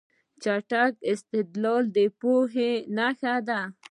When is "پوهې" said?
2.19-2.71